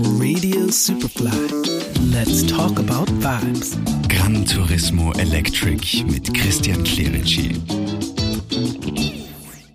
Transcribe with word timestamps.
Radio 0.00 0.68
Superfly. 0.68 1.32
Let's 2.12 2.46
talk 2.46 2.78
about 2.78 3.10
vibes. 3.20 3.76
Gran 4.08 4.44
Turismo 4.46 5.12
Electric 5.14 6.04
mit 6.04 6.32
Christian 6.32 6.84
Clerici. 6.84 7.60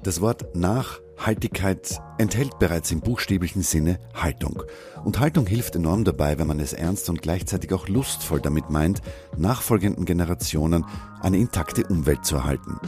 Das 0.02 0.22
Wort 0.22 0.56
Nachhaltigkeit 0.56 2.00
enthält 2.18 2.58
bereits 2.58 2.90
im 2.94 3.02
buchstäblichen 3.02 3.64
Sinne 3.64 4.00
Haltung. 4.14 4.64
Und 5.04 5.20
Haltung 5.20 5.46
hilft 5.46 5.76
enorm 5.76 6.06
dabei, 6.06 6.40
wenn 6.40 6.48
man 6.48 6.62
es 6.62 6.72
ernst 6.72 7.10
und 7.10 7.22
gleichzeitig 7.22 7.74
auch 7.74 7.90
lustvoll 7.90 8.40
damit 8.40 8.70
meint, 8.70 9.02
nachfolgenden 9.36 10.06
Generationen 10.06 10.86
eine 11.20 11.36
intakte 11.36 11.86
Umwelt 11.86 12.24
zu 12.24 12.38
erhalten. 12.38 12.80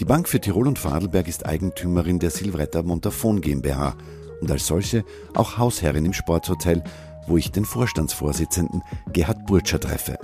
Die 0.00 0.04
Bank 0.04 0.28
für 0.28 0.40
Tirol 0.40 0.66
und 0.66 0.80
Vorarlberg 0.80 1.28
ist 1.28 1.46
Eigentümerin 1.46 2.18
der 2.18 2.30
Silvretta 2.30 2.82
Montafon 2.82 3.40
GmbH 3.40 3.96
und 4.44 4.50
als 4.50 4.66
solche 4.66 5.04
auch 5.32 5.56
Hausherrin 5.56 6.04
im 6.04 6.12
Sporthotel, 6.12 6.84
wo 7.26 7.38
ich 7.38 7.50
den 7.50 7.64
Vorstandsvorsitzenden 7.64 8.82
Gerhard 9.10 9.46
Burtscher 9.46 9.80
treffe. 9.80 10.18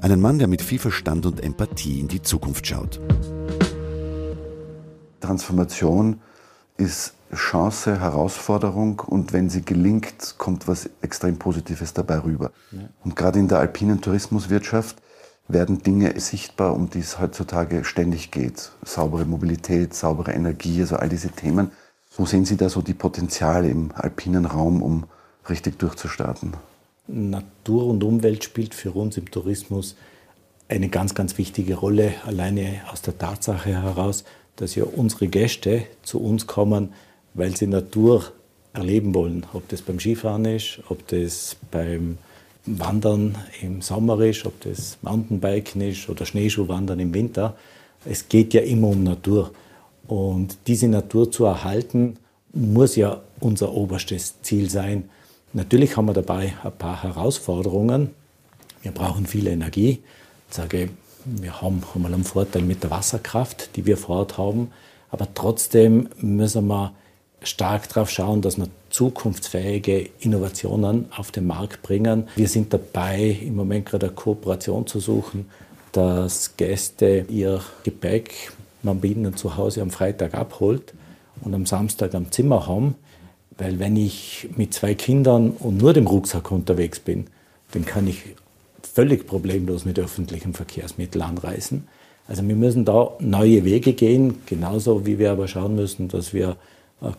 Einen 0.00 0.20
Mann, 0.20 0.40
der 0.40 0.48
mit 0.48 0.60
viel 0.60 0.80
Verstand 0.80 1.24
und 1.24 1.40
Empathie 1.40 2.00
in 2.00 2.08
die 2.08 2.20
Zukunft 2.20 2.66
schaut. 2.66 3.00
Transformation 5.20 6.20
ist 6.78 7.14
Chance, 7.32 8.00
Herausforderung 8.00 8.98
und 8.98 9.32
wenn 9.32 9.48
sie 9.48 9.62
gelingt, 9.62 10.34
kommt 10.36 10.66
was 10.66 10.90
extrem 11.00 11.38
Positives 11.38 11.94
dabei 11.94 12.18
rüber. 12.18 12.50
Und 13.04 13.14
gerade 13.14 13.38
in 13.38 13.46
der 13.46 13.60
alpinen 13.60 14.00
Tourismuswirtschaft 14.00 14.96
werden 15.46 15.80
Dinge 15.80 16.18
sichtbar, 16.18 16.74
um 16.74 16.90
die 16.90 16.98
es 16.98 17.20
heutzutage 17.20 17.84
ständig 17.84 18.32
geht. 18.32 18.72
Saubere 18.84 19.26
Mobilität, 19.26 19.94
saubere 19.94 20.32
Energie, 20.32 20.80
also 20.80 20.96
all 20.96 21.08
diese 21.08 21.28
Themen. 21.28 21.70
Wo 22.16 22.26
sehen 22.26 22.44
Sie 22.44 22.56
da 22.56 22.68
so 22.68 22.82
die 22.82 22.94
Potenziale 22.94 23.68
im 23.68 23.92
alpinen 23.94 24.44
Raum, 24.44 24.82
um 24.82 25.04
richtig 25.48 25.78
durchzustarten? 25.78 26.54
Natur 27.06 27.86
und 27.86 28.02
Umwelt 28.02 28.44
spielt 28.44 28.74
für 28.74 28.92
uns 28.92 29.16
im 29.16 29.30
Tourismus 29.30 29.96
eine 30.68 30.88
ganz, 30.88 31.14
ganz 31.14 31.38
wichtige 31.38 31.74
Rolle, 31.76 32.14
alleine 32.24 32.82
aus 32.92 33.02
der 33.02 33.18
Tatsache 33.18 33.82
heraus, 33.82 34.24
dass 34.56 34.74
ja 34.74 34.84
unsere 34.84 35.28
Gäste 35.28 35.84
zu 36.02 36.20
uns 36.20 36.46
kommen, 36.46 36.92
weil 37.34 37.56
sie 37.56 37.66
Natur 37.66 38.32
erleben 38.72 39.14
wollen. 39.14 39.46
Ob 39.52 39.68
das 39.68 39.82
beim 39.82 39.98
Skifahren 39.98 40.44
ist, 40.44 40.80
ob 40.88 41.06
das 41.08 41.56
beim 41.70 42.18
Wandern 42.66 43.36
im 43.62 43.82
Sommer 43.82 44.20
ist, 44.20 44.46
ob 44.46 44.60
das 44.60 44.98
Mountainbiken 45.02 45.80
ist 45.80 46.08
oder 46.08 46.26
Schneeschuhwandern 46.26 47.00
im 47.00 47.14
Winter. 47.14 47.56
Es 48.04 48.28
geht 48.28 48.54
ja 48.54 48.60
immer 48.60 48.88
um 48.88 49.02
Natur. 49.02 49.52
Und 50.10 50.58
diese 50.66 50.88
Natur 50.88 51.30
zu 51.30 51.44
erhalten, 51.44 52.16
muss 52.52 52.96
ja 52.96 53.20
unser 53.38 53.72
oberstes 53.72 54.42
Ziel 54.42 54.68
sein. 54.68 55.08
Natürlich 55.52 55.96
haben 55.96 56.06
wir 56.06 56.14
dabei 56.14 56.52
ein 56.64 56.72
paar 56.72 57.04
Herausforderungen. 57.04 58.10
Wir 58.82 58.90
brauchen 58.90 59.24
viel 59.26 59.46
Energie. 59.46 60.00
Ich 60.48 60.56
sage, 60.56 60.88
wir 61.24 61.62
haben 61.62 61.84
einmal 61.94 62.12
einen 62.12 62.24
Vorteil 62.24 62.62
mit 62.62 62.82
der 62.82 62.90
Wasserkraft, 62.90 63.76
die 63.76 63.86
wir 63.86 63.96
vor 63.96 64.16
Ort 64.16 64.36
haben. 64.36 64.72
Aber 65.12 65.28
trotzdem 65.32 66.08
müssen 66.20 66.66
wir 66.66 66.92
stark 67.40 67.88
darauf 67.88 68.10
schauen, 68.10 68.42
dass 68.42 68.58
wir 68.58 68.66
zukunftsfähige 68.90 70.10
Innovationen 70.18 71.06
auf 71.16 71.30
den 71.30 71.46
Markt 71.46 71.82
bringen. 71.82 72.26
Wir 72.34 72.48
sind 72.48 72.72
dabei, 72.72 73.38
im 73.42 73.54
Moment 73.54 73.86
gerade 73.86 74.08
eine 74.08 74.16
Kooperation 74.16 74.88
zu 74.88 74.98
suchen, 74.98 75.48
dass 75.92 76.56
Gäste 76.56 77.26
ihr 77.28 77.60
Gepäck, 77.84 78.50
man 78.84 79.00
bei 79.00 79.08
ihnen 79.08 79.36
zu 79.36 79.56
Hause 79.56 79.82
am 79.82 79.90
Freitag 79.90 80.34
abholt 80.34 80.94
und 81.42 81.54
am 81.54 81.66
Samstag 81.66 82.14
am 82.14 82.30
Zimmer 82.30 82.66
haben. 82.66 82.94
Weil 83.58 83.78
wenn 83.78 83.96
ich 83.96 84.48
mit 84.56 84.72
zwei 84.72 84.94
Kindern 84.94 85.50
und 85.50 85.76
nur 85.78 85.92
dem 85.92 86.06
Rucksack 86.06 86.50
unterwegs 86.50 86.98
bin, 86.98 87.26
dann 87.72 87.84
kann 87.84 88.06
ich 88.06 88.22
völlig 88.82 89.26
problemlos 89.26 89.84
mit 89.84 89.98
öffentlichen 89.98 90.54
Verkehrsmitteln 90.54 91.22
anreisen. 91.22 91.86
Also 92.26 92.46
wir 92.46 92.56
müssen 92.56 92.84
da 92.84 93.10
neue 93.18 93.64
Wege 93.64 93.92
gehen, 93.92 94.42
genauso 94.46 95.04
wie 95.04 95.18
wir 95.18 95.32
aber 95.32 95.48
schauen 95.48 95.74
müssen, 95.74 96.08
dass 96.08 96.32
wir 96.32 96.56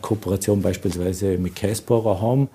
Kooperation 0.00 0.62
beispielsweise 0.62 1.38
mit 1.38 1.54
Käsbohrer 1.56 2.20
haben, 2.20 2.48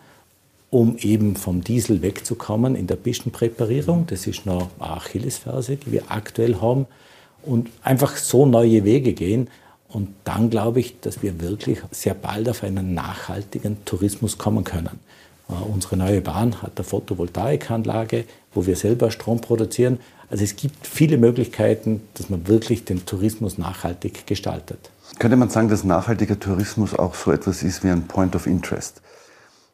um 0.70 0.98
eben 0.98 1.36
vom 1.36 1.64
Diesel 1.64 2.02
wegzukommen 2.02 2.76
in 2.76 2.88
der 2.88 2.96
Pistenpräparierung. 2.96 4.08
Das 4.08 4.28
ist 4.28 4.46
noch 4.46 4.70
eine 4.80 4.92
Achillesferse, 4.92 5.78
die 5.78 5.92
wir 5.92 6.04
aktuell 6.10 6.56
haben. 6.62 6.88
Und 7.48 7.70
einfach 7.84 8.18
so 8.18 8.46
neue 8.46 8.84
Wege 8.84 9.14
gehen. 9.14 9.50
Und 9.88 10.10
dann 10.26 10.50
glaube 10.50 10.82
ich, 10.82 11.00
dass 11.00 11.24
wir 11.24 11.40
wirklich 11.40 11.80
sehr 11.92 12.14
bald 12.14 12.50
auf 12.50 12.64
einen 12.64 12.94
nachhaltigen 12.94 13.78
Tourismus 13.86 14.38
kommen 14.38 14.64
können. 14.64 15.00
Uh, 15.50 15.54
unsere 15.74 15.96
neue 15.96 16.20
Bahn 16.20 16.62
hat 16.62 16.74
eine 16.76 16.84
Photovoltaikanlage, 16.84 18.26
wo 18.54 18.66
wir 18.66 18.76
selber 18.76 19.12
Strom 19.12 19.40
produzieren. 19.40 20.00
Also 20.30 20.44
es 20.44 20.58
gibt 20.58 20.86
viele 20.86 21.18
Möglichkeiten, 21.18 22.02
dass 22.16 22.30
man 22.30 22.48
wirklich 22.48 22.84
den 22.84 23.06
Tourismus 23.06 23.58
nachhaltig 23.58 24.28
gestaltet. 24.28 24.92
Könnte 25.20 25.38
man 25.38 25.50
sagen, 25.50 25.70
dass 25.70 25.86
nachhaltiger 25.86 26.38
Tourismus 26.38 26.94
auch 26.94 27.16
so 27.16 27.32
etwas 27.32 27.64
ist 27.64 27.82
wie 27.86 27.90
ein 27.90 28.08
Point 28.08 28.36
of 28.36 28.46
Interest? 28.46 29.02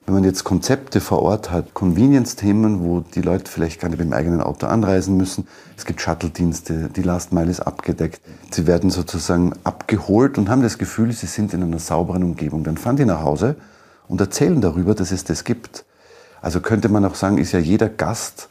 Wenn 0.06 0.16
man 0.16 0.24
jetzt 0.26 0.44
Konzepte 0.44 1.00
vor 1.00 1.22
Ort 1.22 1.50
hat, 1.50 1.74
Convenience-Themen, 1.74 2.84
wo 2.84 3.00
die 3.00 3.22
Leute 3.22 3.50
vielleicht 3.50 3.80
gar 3.80 3.88
nicht 3.88 4.00
mit 4.00 4.08
dem 4.08 4.14
eigenen 4.14 4.42
Auto 4.42 4.68
anreisen 4.68 5.16
müssen. 5.16 5.48
Es 5.78 5.86
gibt 5.86 6.02
Shuttle-Dienste, 6.02 6.90
die 6.94 7.04
Last 7.04 7.32
Mile 7.32 7.50
ist 7.50 7.62
abgedeckt. 7.62 8.20
Sie 8.52 8.68
werden 8.68 8.90
sozusagen 8.90 9.54
abgeholt 9.64 10.38
und 10.38 10.50
haben 10.50 10.62
das 10.62 10.78
Gefühl, 10.78 11.14
sie 11.14 11.28
sind 11.28 11.54
in 11.54 11.64
einer 11.64 11.80
sauberen 11.80 12.24
Umgebung. 12.24 12.66
Dann 12.66 12.76
fahren 12.76 12.98
die 12.98 13.06
nach 13.06 13.22
Hause 13.22 13.56
und 14.10 14.20
erzählen 14.20 14.60
darüber, 14.60 14.94
dass 14.94 15.12
es 15.14 15.24
das 15.24 15.46
gibt. 15.46 15.86
Also 16.42 16.60
könnte 16.60 16.90
man 16.90 17.06
auch 17.06 17.16
sagen, 17.16 17.38
ist 17.38 17.54
ja 17.54 17.60
jeder 17.60 17.88
Gast 17.88 18.50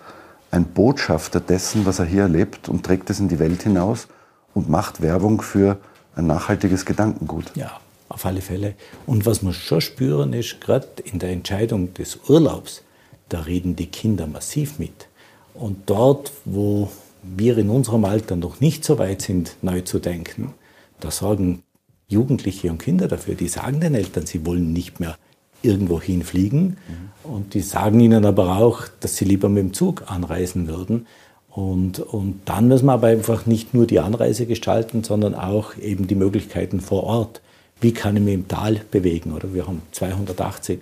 ein 0.50 0.64
Botschafter 0.64 1.41
dessen, 1.41 1.84
was 1.84 1.98
er 1.98 2.06
hier 2.06 2.22
erlebt 2.22 2.70
und 2.70 2.84
trägt 2.86 3.10
es 3.10 3.20
in 3.20 3.28
die 3.28 3.38
Welt 3.38 3.62
hinaus 3.62 4.08
und 4.54 4.70
macht 4.70 5.02
Werbung 5.02 5.42
für 5.42 5.76
ein 6.16 6.26
nachhaltiges 6.26 6.86
Gedankengut. 6.86 7.52
Ja, 7.54 7.72
auf 8.12 8.26
alle 8.26 8.40
Fälle. 8.40 8.74
Und 9.06 9.26
was 9.26 9.42
wir 9.42 9.52
schon 9.52 9.80
spüren, 9.80 10.32
ist, 10.32 10.60
gerade 10.60 10.88
in 11.04 11.18
der 11.18 11.30
Entscheidung 11.30 11.94
des 11.94 12.18
Urlaubs, 12.28 12.82
da 13.28 13.40
reden 13.40 13.76
die 13.76 13.86
Kinder 13.86 14.26
massiv 14.26 14.78
mit. 14.78 15.08
Und 15.54 15.78
dort, 15.86 16.32
wo 16.44 16.90
wir 17.22 17.58
in 17.58 17.70
unserem 17.70 18.04
Alter 18.04 18.36
noch 18.36 18.60
nicht 18.60 18.84
so 18.84 18.98
weit 18.98 19.22
sind, 19.22 19.56
neu 19.62 19.80
zu 19.82 19.98
denken, 19.98 20.54
da 21.00 21.10
sorgen 21.10 21.62
Jugendliche 22.08 22.70
und 22.70 22.78
Kinder 22.78 23.08
dafür. 23.08 23.34
Die 23.34 23.48
sagen 23.48 23.80
den 23.80 23.94
Eltern, 23.94 24.26
sie 24.26 24.44
wollen 24.44 24.72
nicht 24.72 25.00
mehr 25.00 25.16
irgendwo 25.62 26.00
hinfliegen. 26.00 26.76
Mhm. 27.24 27.30
Und 27.30 27.54
die 27.54 27.60
sagen 27.60 28.00
ihnen 28.00 28.24
aber 28.24 28.58
auch, 28.58 28.82
dass 29.00 29.16
sie 29.16 29.24
lieber 29.24 29.48
mit 29.48 29.62
dem 29.62 29.72
Zug 29.72 30.04
anreisen 30.10 30.68
würden. 30.68 31.06
Und, 31.50 32.00
und 32.00 32.40
dann 32.46 32.68
müssen 32.68 32.86
wir 32.86 32.92
aber 32.92 33.08
einfach 33.08 33.46
nicht 33.46 33.74
nur 33.74 33.86
die 33.86 34.00
Anreise 34.00 34.46
gestalten, 34.46 35.04
sondern 35.04 35.34
auch 35.34 35.76
eben 35.76 36.06
die 36.06 36.14
Möglichkeiten 36.14 36.80
vor 36.80 37.04
Ort. 37.04 37.42
Wie 37.82 37.93
kann 37.93 38.16
ich 38.16 38.22
mich 38.22 38.34
im 38.34 38.48
Tal 38.48 38.81
bewegen? 38.91 39.32
Oder 39.32 39.53
wir 39.53 39.66
haben 39.66 39.82
280 39.91 40.78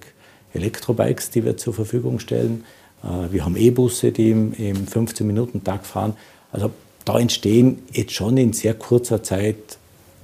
Elektrobikes, 0.52 1.30
die 1.30 1.44
wir 1.44 1.56
zur 1.56 1.72
Verfügung 1.72 2.18
stellen. 2.18 2.64
Äh, 3.02 3.32
wir 3.32 3.44
haben 3.44 3.56
E-Busse, 3.56 4.12
die 4.12 4.30
im, 4.30 4.52
im 4.52 4.86
15-Minuten-Tag 4.86 5.86
fahren. 5.86 6.14
Also 6.52 6.70
da 7.06 7.18
entstehen 7.18 7.82
jetzt 7.90 8.12
schon 8.12 8.36
in 8.36 8.52
sehr 8.52 8.74
kurzer 8.74 9.22
Zeit 9.22 9.78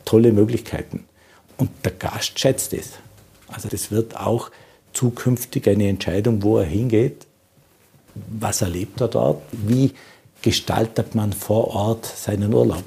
tolle 0.04 0.32
Möglichkeiten. 0.32 1.04
Und 1.56 1.70
der 1.82 1.92
Gast 1.92 2.38
schätzt 2.38 2.74
es. 2.74 2.90
Also 3.48 3.68
das 3.68 3.90
wird 3.90 4.16
auch 4.16 4.50
zukünftig 4.92 5.68
eine 5.68 5.88
Entscheidung, 5.88 6.42
wo 6.42 6.58
er 6.58 6.66
hingeht. 6.66 7.26
Was 8.14 8.60
erlebt 8.60 9.00
er 9.00 9.08
dort? 9.08 9.42
Wie 9.52 9.92
gestaltet 10.42 11.14
man 11.14 11.32
vor 11.32 11.68
Ort 11.68 12.04
seinen 12.04 12.52
Urlaub? 12.52 12.84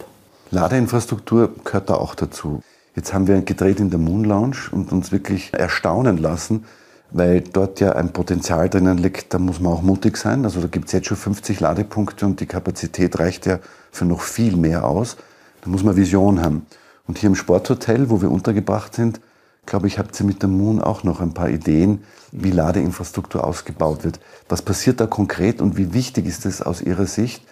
Ladeinfrastruktur 0.51 1.55
gehört 1.63 1.89
da 1.89 1.95
auch 1.95 2.13
dazu. 2.13 2.61
Jetzt 2.95 3.13
haben 3.13 3.27
wir 3.27 3.41
gedreht 3.41 3.79
in 3.79 3.89
der 3.89 3.99
Moon 3.99 4.23
Lounge 4.23 4.57
und 4.71 4.91
uns 4.91 5.11
wirklich 5.11 5.53
erstaunen 5.53 6.17
lassen, 6.17 6.65
weil 7.11 7.41
dort 7.41 7.79
ja 7.79 7.93
ein 7.93 8.13
Potenzial 8.13 8.69
drinnen 8.69 8.97
liegt, 8.97 9.33
da 9.33 9.39
muss 9.39 9.59
man 9.59 9.73
auch 9.73 9.81
mutig 9.81 10.17
sein. 10.17 10.43
Also 10.43 10.61
da 10.61 10.67
gibt 10.67 10.87
es 10.87 10.91
jetzt 10.93 11.07
schon 11.07 11.17
50 11.17 11.59
Ladepunkte 11.59 12.25
und 12.25 12.39
die 12.39 12.45
Kapazität 12.45 13.19
reicht 13.19 13.45
ja 13.45 13.59
für 13.91 14.05
noch 14.05 14.21
viel 14.21 14.55
mehr 14.55 14.85
aus. 14.85 15.17
Da 15.61 15.69
muss 15.69 15.83
man 15.83 15.95
Vision 15.95 16.41
haben. 16.41 16.65
Und 17.07 17.17
hier 17.17 17.27
im 17.27 17.35
Sporthotel, 17.35 18.09
wo 18.09 18.21
wir 18.21 18.29
untergebracht 18.29 18.93
sind, 18.93 19.19
glaube 19.65 19.87
ich, 19.87 19.97
habt 19.99 20.19
ihr 20.19 20.25
mit 20.25 20.41
der 20.41 20.49
Moon 20.49 20.81
auch 20.81 21.03
noch 21.03 21.21
ein 21.21 21.33
paar 21.33 21.49
Ideen, 21.49 22.03
wie 22.31 22.51
Ladeinfrastruktur 22.51 23.43
ausgebaut 23.43 24.03
wird. 24.03 24.19
Was 24.47 24.61
passiert 24.61 24.99
da 24.99 25.07
konkret 25.07 25.61
und 25.61 25.77
wie 25.77 25.93
wichtig 25.93 26.25
ist 26.25 26.45
es 26.45 26.61
aus 26.61 26.81
Ihrer 26.81 27.05
Sicht, 27.05 27.43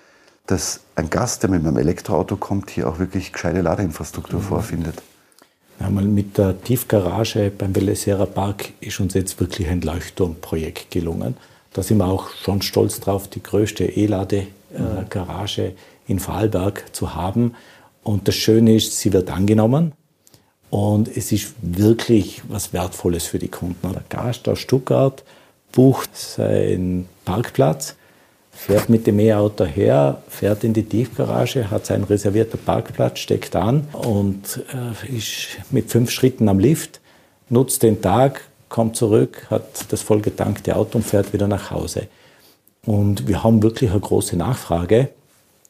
dass 0.45 0.81
ein 0.95 1.09
Gast, 1.09 1.44
der 1.44 1.50
mit 1.50 1.65
einem 1.65 1.77
Elektroauto 1.77 2.38
kommt, 2.38 2.69
hier 2.69 2.88
auch 2.88 3.00
wirklich 3.00 3.33
gescheite 3.33 3.61
Ladeinfrastruktur 3.61 4.39
mhm. 4.39 4.44
vorfindet? 4.44 5.01
Ja, 5.79 5.89
mit 5.89 6.38
der 6.38 6.59
Tiefgarage 6.62 7.51
beim 7.56 7.75
Velesera 7.75 8.25
Park 8.25 8.74
ist 8.79 9.00
uns 9.00 9.13
jetzt 9.13 9.39
wirklich 9.39 9.68
ein 9.68 9.81
Leuchtturmprojekt 9.81 10.89
gelungen. 10.89 11.35
Da 11.74 11.83
sind 11.83 12.00
wir 12.00 12.07
auch 12.07 12.29
schon 12.31 12.63
stolz 12.63 13.00
drauf, 13.00 13.27
die 13.27 13.44
größte 13.44 13.85
E-Lade-Garage 13.85 15.62
äh, 15.62 15.74
in 16.07 16.19
Vorarlberg 16.19 16.95
zu 16.95 17.13
haben. 17.13 17.53
Und 18.01 18.27
das 18.27 18.35
Schöne 18.35 18.75
ist, 18.75 19.00
sie 19.00 19.13
wird 19.13 19.29
angenommen. 19.29 19.91
Und 20.71 21.15
es 21.15 21.31
ist 21.31 21.53
wirklich 21.62 22.41
was 22.47 22.73
Wertvolles 22.73 23.25
für 23.25 23.38
die 23.38 23.47
Kunden. 23.47 23.94
Der 23.94 24.03
Gast 24.09 24.50
aus 24.50 24.59
Stuttgart 24.59 25.23
bucht 25.71 26.15
seinen 26.18 27.07
Parkplatz, 27.23 27.96
fährt 28.57 28.89
mit 28.89 29.06
dem 29.06 29.19
E-Auto 29.19 29.65
her, 29.65 30.24
fährt 30.27 30.63
in 30.63 30.74
die 30.74 30.83
Tiefgarage, 30.83 31.69
hat 31.69 31.86
seinen 31.86 32.06
reservierten 32.06 32.59
Parkplatz, 32.59 33.19
steckt 33.19 33.56
an 33.56 33.88
und 33.94 34.63
äh, 34.74 35.15
ist 35.15 35.59
mit 35.69 35.92
fünf 35.92 36.09
Schritten 36.09 36.50
am 36.50 36.57
Lift, 36.57 37.00
nutzt 37.50 37.83
den 37.83 38.01
Tag, 38.01 38.42
kommt 38.68 38.95
zurück, 38.95 39.45
hat 39.51 39.92
das 39.92 40.01
vollgetankte 40.01 40.75
Auto 40.75 40.98
und 40.98 41.04
fährt 41.04 41.33
wieder 41.33 41.48
nach 41.48 41.69
Hause. 41.69 42.07
Und 42.83 43.27
wir 43.27 43.44
haben 43.44 43.62
wirklich 43.62 43.92
eine 43.92 44.00
große 44.00 44.36
Nachfrage. 44.36 45.09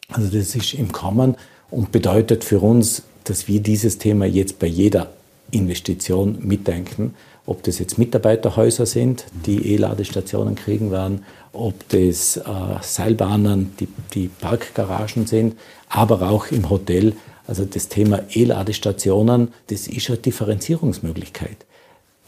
Also 0.09 0.29
das 0.29 0.55
ist 0.55 0.73
im 0.73 0.93
Kommen 0.93 1.35
und 1.69 1.91
bedeutet 1.91 2.45
für 2.45 2.59
uns, 2.59 3.03
dass 3.25 3.49
wir 3.49 3.59
dieses 3.59 3.97
Thema 3.97 4.25
jetzt 4.25 4.59
bei 4.59 4.67
jeder 4.67 5.09
Investition 5.51 6.37
mitdenken. 6.41 7.15
Ob 7.45 7.63
das 7.63 7.79
jetzt 7.79 7.97
Mitarbeiterhäuser 7.97 8.85
sind, 8.85 9.25
die 9.45 9.73
E-Ladestationen 9.73 10.55
kriegen 10.55 10.91
werden, 10.91 11.23
ob 11.53 11.87
das 11.89 12.37
äh, 12.37 12.41
Seilbahnen, 12.81 13.73
die, 13.79 13.87
die 14.13 14.27
Parkgaragen 14.27 15.25
sind, 15.25 15.57
aber 15.89 16.29
auch 16.29 16.47
im 16.47 16.69
Hotel. 16.69 17.13
Also 17.47 17.63
das 17.63 17.87
Thema 17.87 18.19
E-Ladestationen, 18.29 19.53
das 19.67 19.87
ist 19.87 20.09
eine 20.09 20.17
Differenzierungsmöglichkeit. 20.17 21.57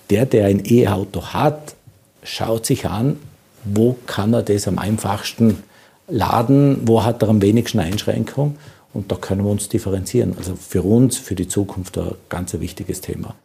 Der, 0.09 0.25
der 0.25 0.47
ein 0.47 0.63
E-Auto 0.65 1.21
hat, 1.33 1.75
schaut 2.23 2.65
sich 2.65 2.85
an, 2.87 3.17
wo 3.65 3.97
kann 4.05 4.33
er 4.33 4.43
das 4.43 4.67
am 4.67 4.79
einfachsten 4.79 5.63
laden, 6.07 6.87
wo 6.87 7.03
hat 7.03 7.21
er 7.21 7.29
am 7.29 7.41
wenigsten 7.41 7.79
Einschränkung 7.79 8.57
und 8.93 9.11
da 9.11 9.15
können 9.15 9.43
wir 9.43 9.51
uns 9.51 9.69
differenzieren. 9.69 10.35
Also 10.37 10.55
für 10.55 10.83
uns, 10.83 11.17
für 11.17 11.35
die 11.35 11.47
Zukunft 11.47 11.97
ein 11.97 12.15
ganz 12.29 12.53
wichtiges 12.53 13.01
Thema. 13.01 13.35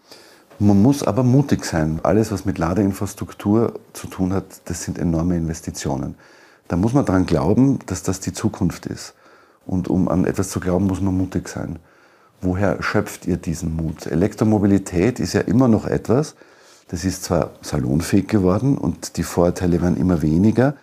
Man 0.59 0.81
muss 0.81 1.03
aber 1.03 1.23
mutig 1.23 1.65
sein. 1.65 2.01
Alles, 2.03 2.31
was 2.31 2.45
mit 2.45 2.59
Ladeinfrastruktur 2.59 3.75
zu 3.93 4.07
tun 4.07 4.33
hat, 4.33 4.45
das 4.67 4.85
sind 4.85 4.99
enorme 4.99 5.37
Investitionen. 5.37 6.15
Da 6.69 6.77
muss 6.77 6.93
man 6.93 7.05
daran 7.05 7.27
glauben, 7.27 7.81
dass 7.87 8.03
das 8.03 8.21
die 8.21 8.33
Zukunft 8.33 8.87
ist. 8.87 9.15
Und 9.67 9.89
um 9.89 10.09
an 10.09 10.25
etwas 10.25 10.51
zu 10.51 10.61
glauben, 10.61 10.87
muss 10.87 11.01
man 11.01 11.17
mutig 11.17 11.49
sein. 11.49 11.79
Woher 12.41 12.83
schöpft 12.83 13.27
ihr 13.27 13.37
diesen 13.37 13.75
Mut? 13.75 14.07
Elektromobilität 14.07 15.19
ist 15.19 15.33
ja 15.33 15.41
immer 15.41 15.67
noch 15.67 15.87
etwas, 15.87 16.35
das 16.89 17.05
ist 17.05 17.25
zwar 17.25 17.51
salonfähig 17.63 18.29
geworden 18.29 18.77
und 18.77 19.17
die 19.17 19.23
Vorteile 19.23 19.81
werden 19.81 19.97
immer 19.97 20.21
weniger, 20.21 20.75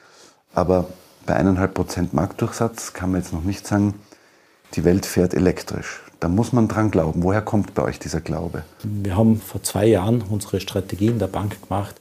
aber 0.53 0.87
bei 1.27 1.35
eineinhalb 1.35 1.75
Prozent 1.75 2.13
Marktdurchsatz 2.13 2.93
kann 2.93 3.11
man 3.11 3.21
jetzt 3.21 3.31
noch 3.31 3.43
nicht 3.43 3.67
sagen, 3.67 3.93
die 4.75 4.83
Welt 4.83 5.05
fährt 5.05 5.33
elektrisch. 5.33 6.01
Da 6.19 6.27
muss 6.27 6.53
man 6.53 6.67
dran 6.67 6.91
glauben. 6.91 7.23
Woher 7.23 7.41
kommt 7.41 7.73
bei 7.73 7.83
euch 7.83 7.99
dieser 7.99 8.21
Glaube? 8.21 8.63
Wir 8.83 9.15
haben 9.15 9.41
vor 9.41 9.63
zwei 9.63 9.87
Jahren 9.87 10.21
unsere 10.29 10.59
Strategie 10.59 11.07
in 11.07 11.19
der 11.19 11.27
Bank 11.27 11.61
gemacht 11.61 11.95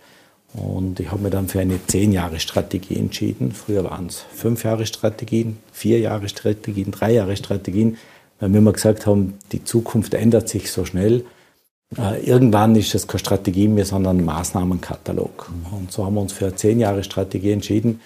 und 0.53 1.01
ich 1.01 1.11
habe 1.11 1.23
mich 1.23 1.33
dann 1.33 1.49
für 1.49 1.61
eine 1.61 1.79
zehn 1.87 2.13
Jahre 2.13 2.41
Strategie 2.41 2.97
entschieden. 2.97 3.53
Früher 3.53 3.85
waren 3.85 4.07
es 4.07 4.25
fünf 4.35 4.65
Jahre 4.65 4.85
Strategien, 4.85 5.59
vier 5.73 6.01
Jahre 6.01 6.29
Strategien, 6.29 6.91
drei 6.91 7.13
Jahre 7.13 7.37
Strategien, 7.37 7.97
weil 8.41 8.51
wir 8.51 8.59
immer 8.59 8.73
gesagt 8.73 9.07
haben, 9.07 9.39
die 9.53 9.65
Zukunft 9.65 10.13
ändert 10.15 10.49
sich 10.49 10.71
so 10.71 10.85
schnell. 10.85 11.25
Äh, 11.97 12.25
irgendwann 12.25 12.77
ist 12.77 12.95
es 12.95 13.07
keine 13.07 13.21
Strategie 13.21 13.69
mehr, 13.69 13.85
sondern 13.85 14.19
ein 14.19 14.25
Maßnahmenkatalog. 14.25 15.51
Und 15.71 15.93
so 15.93 16.05
haben 16.05 16.15
wir 16.15 16.21
uns 16.21 16.33
für 16.33 16.47
eine 16.47 16.57
zehn 16.57 16.81
Jahre 16.81 17.05
Strategie 17.05 17.53
entschieden, 17.53 18.01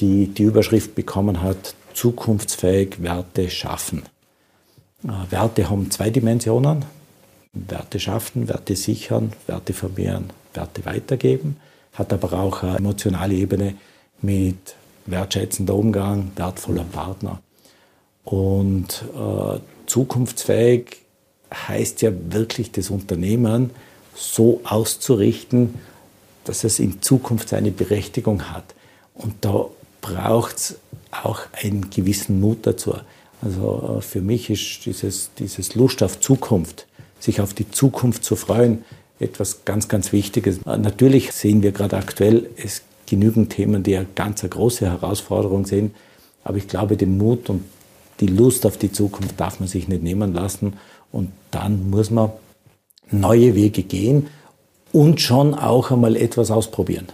die 0.00 0.28
die 0.28 0.44
Überschrift 0.44 0.94
bekommen 0.94 1.42
hat, 1.42 1.74
zukunftsfähig 1.98 3.02
Werte 3.02 3.50
schaffen. 3.50 4.04
Äh, 5.04 5.30
Werte 5.30 5.68
haben 5.68 5.90
zwei 5.90 6.10
Dimensionen. 6.10 6.84
Werte 7.52 7.98
schaffen, 7.98 8.48
Werte 8.48 8.76
sichern, 8.76 9.32
Werte 9.46 9.72
vermehren, 9.72 10.30
Werte 10.54 10.84
weitergeben. 10.84 11.56
Hat 11.94 12.12
aber 12.12 12.32
auch 12.34 12.62
eine 12.62 12.76
emotionale 12.76 13.34
Ebene 13.34 13.74
mit 14.22 14.76
wertschätzender 15.06 15.74
Umgang, 15.74 16.30
wertvoller 16.36 16.84
Partner. 16.84 17.40
Und 18.22 19.04
äh, 19.16 19.58
zukunftsfähig 19.86 21.02
heißt 21.52 22.02
ja 22.02 22.12
wirklich, 22.30 22.70
das 22.70 22.90
Unternehmen 22.90 23.70
so 24.14 24.60
auszurichten, 24.64 25.74
dass 26.44 26.62
es 26.62 26.78
in 26.78 27.02
Zukunft 27.02 27.48
seine 27.48 27.72
Berechtigung 27.72 28.50
hat. 28.50 28.74
Und 29.14 29.34
da 29.40 29.66
braucht 30.00 30.56
es 30.56 30.78
auch 31.10 31.40
einen 31.52 31.90
gewissen 31.90 32.40
Mut 32.40 32.66
dazu. 32.66 32.94
Also 33.42 33.98
äh, 33.98 34.02
für 34.02 34.20
mich 34.20 34.50
ist 34.50 34.84
dieses, 34.86 35.30
dieses 35.38 35.74
Lust 35.74 36.02
auf 36.02 36.20
Zukunft, 36.20 36.86
sich 37.20 37.40
auf 37.40 37.54
die 37.54 37.70
Zukunft 37.70 38.24
zu 38.24 38.36
freuen, 38.36 38.84
etwas 39.20 39.64
ganz, 39.64 39.88
ganz 39.88 40.12
Wichtiges. 40.12 40.58
Äh, 40.66 40.78
natürlich 40.78 41.32
sehen 41.32 41.62
wir 41.62 41.72
gerade 41.72 41.96
aktuell, 41.96 42.48
es 42.56 42.82
genügend 43.06 43.50
Themen, 43.50 43.82
die 43.82 43.96
eine 43.96 44.06
ganz 44.14 44.42
eine 44.42 44.50
große 44.50 44.86
Herausforderung 44.86 45.66
sind. 45.66 45.94
Aber 46.44 46.58
ich 46.58 46.68
glaube, 46.68 46.96
den 46.96 47.16
Mut 47.16 47.48
und 47.48 47.64
die 48.20 48.26
Lust 48.26 48.66
auf 48.66 48.76
die 48.76 48.92
Zukunft 48.92 49.40
darf 49.40 49.60
man 49.60 49.68
sich 49.68 49.88
nicht 49.88 50.02
nehmen 50.02 50.34
lassen. 50.34 50.74
Und 51.10 51.30
dann 51.50 51.88
muss 51.90 52.10
man 52.10 52.30
neue 53.10 53.54
Wege 53.54 53.82
gehen 53.82 54.28
und 54.92 55.20
schon 55.20 55.54
auch 55.54 55.90
einmal 55.90 56.16
etwas 56.16 56.50
ausprobieren. 56.50 57.06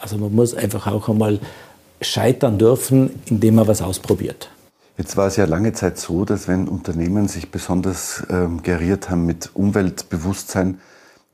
Also 0.00 0.16
man 0.16 0.34
muss 0.34 0.54
einfach 0.54 0.86
auch 0.86 1.08
einmal 1.08 1.40
scheitern 2.00 2.58
dürfen, 2.58 3.10
indem 3.26 3.56
man 3.56 3.68
was 3.68 3.82
ausprobiert. 3.82 4.50
Jetzt 4.96 5.16
war 5.16 5.26
es 5.26 5.36
ja 5.36 5.46
lange 5.46 5.72
Zeit 5.72 5.98
so, 5.98 6.24
dass 6.24 6.46
wenn 6.46 6.68
Unternehmen 6.68 7.26
sich 7.26 7.50
besonders 7.50 8.22
ähm, 8.28 8.62
geriert 8.62 9.08
haben 9.08 9.24
mit 9.24 9.50
Umweltbewusstsein, 9.54 10.78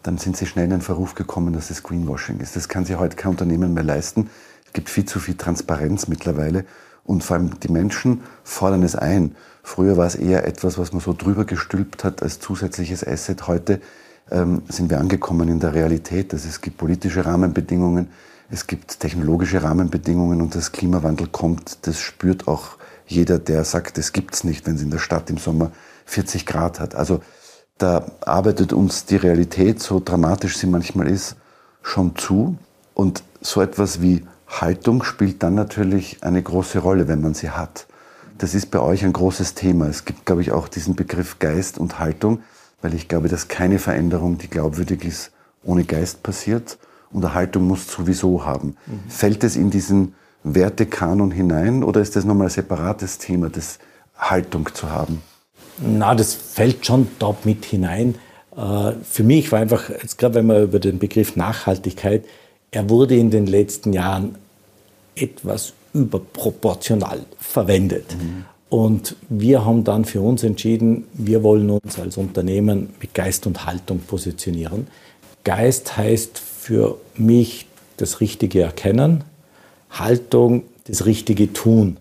dann 0.02 0.18
sind 0.18 0.36
sie 0.36 0.46
schnell 0.46 0.66
in 0.66 0.70
den 0.70 0.80
Verruf 0.82 1.16
gekommen, 1.16 1.52
dass 1.52 1.70
es 1.70 1.82
Greenwashing 1.82 2.38
ist. 2.38 2.54
Das 2.54 2.68
kann 2.68 2.84
sich 2.84 2.96
heute 2.96 3.16
kein 3.16 3.32
Unternehmen 3.32 3.74
mehr 3.74 3.82
leisten. 3.82 4.30
Es 4.64 4.72
gibt 4.72 4.88
viel 4.88 5.04
zu 5.04 5.18
viel 5.18 5.36
Transparenz 5.36 6.06
mittlerweile 6.06 6.64
und 7.02 7.24
vor 7.24 7.36
allem 7.36 7.58
die 7.60 7.72
Menschen 7.72 8.22
fordern 8.44 8.82
es 8.82 8.94
ein. 8.94 9.34
Früher 9.62 9.96
war 9.96 10.06
es 10.06 10.14
eher 10.14 10.46
etwas, 10.46 10.78
was 10.78 10.92
man 10.92 11.00
so 11.00 11.12
drüber 11.12 11.44
gestülpt 11.44 12.04
hat 12.04 12.22
als 12.22 12.38
zusätzliches 12.38 13.04
Asset. 13.04 13.48
Heute 13.48 13.80
ähm, 14.30 14.62
sind 14.68 14.90
wir 14.90 15.00
angekommen 15.00 15.48
in 15.48 15.58
der 15.58 15.74
Realität. 15.74 16.32
Dass 16.32 16.44
es 16.44 16.60
gibt 16.60 16.78
politische 16.78 17.24
Rahmenbedingungen, 17.24 18.10
es 18.50 18.66
gibt 18.66 19.00
technologische 19.00 19.62
Rahmenbedingungen 19.62 20.40
und 20.40 20.54
das 20.54 20.72
Klimawandel 20.72 21.26
kommt. 21.26 21.86
Das 21.86 21.98
spürt 22.00 22.46
auch 22.46 22.76
jeder, 23.06 23.38
der 23.38 23.64
sagt, 23.64 23.98
es 23.98 24.12
gibt's 24.12 24.44
nicht, 24.44 24.66
wenn 24.66 24.76
es 24.76 24.82
in 24.82 24.90
der 24.90 24.98
Stadt 24.98 25.30
im 25.30 25.38
Sommer 25.38 25.72
40 26.06 26.46
Grad 26.46 26.80
hat. 26.80 26.94
Also 26.94 27.20
da 27.78 28.06
arbeitet 28.20 28.72
uns 28.72 29.04
die 29.04 29.16
Realität, 29.16 29.80
so 29.82 30.00
dramatisch 30.04 30.56
sie 30.56 30.66
manchmal 30.66 31.08
ist, 31.08 31.36
schon 31.82 32.16
zu. 32.16 32.56
Und 32.94 33.22
so 33.40 33.60
etwas 33.60 34.00
wie 34.00 34.24
Haltung 34.48 35.02
spielt 35.02 35.42
dann 35.42 35.54
natürlich 35.54 36.22
eine 36.22 36.42
große 36.42 36.78
Rolle, 36.78 37.08
wenn 37.08 37.20
man 37.20 37.34
sie 37.34 37.50
hat. 37.50 37.86
Das 38.38 38.54
ist 38.54 38.70
bei 38.70 38.80
euch 38.80 39.04
ein 39.04 39.12
großes 39.12 39.54
Thema. 39.54 39.86
Es 39.86 40.04
gibt, 40.04 40.24
glaube 40.24 40.42
ich, 40.42 40.52
auch 40.52 40.68
diesen 40.68 40.94
Begriff 40.94 41.38
Geist 41.38 41.78
und 41.78 41.98
Haltung, 41.98 42.40
weil 42.80 42.94
ich 42.94 43.08
glaube, 43.08 43.28
dass 43.28 43.48
keine 43.48 43.78
Veränderung, 43.78 44.38
die 44.38 44.48
glaubwürdig 44.48 45.04
ist, 45.04 45.32
ohne 45.64 45.84
Geist 45.84 46.22
passiert. 46.22 46.78
Und 47.10 47.24
eine 47.24 47.34
Haltung 47.34 47.66
muss 47.66 47.90
sowieso 47.90 48.44
haben. 48.44 48.76
Mhm. 48.86 49.10
Fällt 49.10 49.44
es 49.44 49.56
in 49.56 49.70
diesen 49.70 50.14
Wertekanon 50.42 51.30
hinein 51.30 51.82
oder 51.82 52.00
ist 52.00 52.16
das 52.16 52.24
nochmal 52.24 52.48
ein 52.48 52.50
separates 52.50 53.18
Thema, 53.18 53.48
das 53.48 53.78
Haltung 54.16 54.68
zu 54.74 54.90
haben? 54.90 55.22
Na, 55.78 56.14
das 56.14 56.34
fällt 56.34 56.86
schon 56.86 57.08
dort 57.18 57.44
mit 57.44 57.64
hinein. 57.64 58.14
Äh, 58.56 58.92
für 59.02 59.24
mich 59.24 59.52
war 59.52 59.60
einfach, 59.60 59.90
jetzt 59.90 60.18
gerade 60.18 60.36
wenn 60.36 60.46
man 60.46 60.62
über 60.62 60.78
den 60.78 60.98
Begriff 60.98 61.36
Nachhaltigkeit, 61.36 62.24
er 62.70 62.88
wurde 62.88 63.16
in 63.16 63.30
den 63.30 63.46
letzten 63.46 63.92
Jahren 63.92 64.36
etwas 65.14 65.72
überproportional 65.92 67.20
verwendet. 67.38 68.16
Mhm. 68.18 68.44
Und 68.68 69.16
wir 69.28 69.64
haben 69.64 69.84
dann 69.84 70.04
für 70.04 70.20
uns 70.20 70.42
entschieden, 70.42 71.04
wir 71.14 71.42
wollen 71.42 71.70
uns 71.70 71.98
als 71.98 72.16
Unternehmen 72.16 72.90
mit 73.00 73.14
Geist 73.14 73.46
und 73.46 73.64
Haltung 73.64 74.00
positionieren. 74.00 74.88
Geist 75.46 75.96
heißt 75.96 76.40
für 76.40 76.98
mich 77.16 77.66
das 77.98 78.20
Richtige 78.20 78.62
erkennen, 78.62 79.22
Haltung 79.90 80.64
das 80.88 81.06
Richtige 81.06 81.52
tun. 81.52 81.98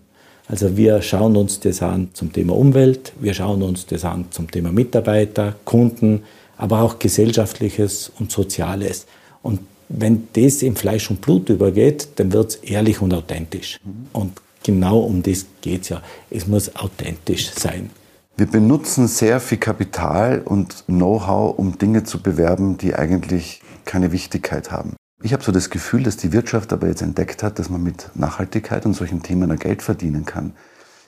Also 0.48 0.76
wir 0.76 1.00
schauen 1.00 1.36
uns 1.36 1.60
das 1.60 1.80
an 1.80 2.08
zum 2.12 2.32
Thema 2.32 2.56
Umwelt, 2.56 3.12
wir 3.20 3.34
schauen 3.34 3.62
uns 3.62 3.86
das 3.86 4.04
an 4.04 4.26
zum 4.32 4.50
Thema 4.50 4.72
Mitarbeiter, 4.72 5.54
Kunden, 5.64 6.24
aber 6.56 6.82
auch 6.82 6.98
gesellschaftliches 6.98 8.10
und 8.18 8.32
soziales. 8.32 9.06
Und 9.44 9.60
wenn 9.88 10.26
das 10.32 10.62
in 10.62 10.74
Fleisch 10.74 11.08
und 11.08 11.20
Blut 11.20 11.48
übergeht, 11.48 12.08
dann 12.16 12.32
wird 12.32 12.50
es 12.50 12.56
ehrlich 12.56 13.00
und 13.00 13.14
authentisch. 13.14 13.78
Mhm. 13.84 14.06
Und 14.12 14.32
genau 14.64 14.98
um 14.98 15.22
das 15.22 15.46
geht 15.60 15.82
es 15.82 15.90
ja. 15.90 16.02
Es 16.30 16.48
muss 16.48 16.74
authentisch 16.74 17.52
sein. 17.52 17.90
Wir 18.38 18.46
benutzen 18.46 19.08
sehr 19.08 19.40
viel 19.40 19.56
Kapital 19.56 20.42
und 20.44 20.84
Know-how, 20.88 21.58
um 21.58 21.78
Dinge 21.78 22.04
zu 22.04 22.22
bewerben, 22.22 22.76
die 22.76 22.94
eigentlich 22.94 23.62
keine 23.86 24.12
Wichtigkeit 24.12 24.70
haben. 24.70 24.94
Ich 25.22 25.32
habe 25.32 25.42
so 25.42 25.52
das 25.52 25.70
Gefühl, 25.70 26.02
dass 26.02 26.18
die 26.18 26.34
Wirtschaft 26.34 26.74
aber 26.74 26.86
jetzt 26.86 27.00
entdeckt 27.00 27.42
hat, 27.42 27.58
dass 27.58 27.70
man 27.70 27.82
mit 27.82 28.10
Nachhaltigkeit 28.14 28.84
und 28.84 28.92
solchen 28.92 29.22
Themen 29.22 29.58
Geld 29.58 29.80
verdienen 29.80 30.26
kann. 30.26 30.52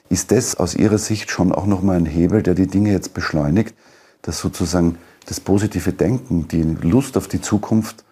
Ist 0.08 0.32
das 0.32 0.54
aus 0.58 0.75
Ihrer 0.75 0.97
Sicht 0.97 1.30
schon 1.30 1.52
auch 1.52 1.66
nochmal 1.66 1.99
ein 1.99 2.06
Hebel, 2.06 2.42
der 2.42 2.54
die 2.54 2.66
Dinge 2.66 2.92
jetzt 2.92 3.12
beschleunigt, 3.12 3.75
dass 4.23 4.38
sozusagen 4.38 4.97
das 5.26 5.38
positive 5.38 5.92
Denken, 5.92 6.49
die 6.49 6.62
Lust 6.62 7.18
auf 7.18 7.28
die 7.28 7.42
Zukunft 7.42 8.06